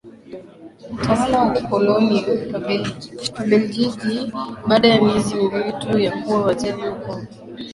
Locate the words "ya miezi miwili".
4.87-5.73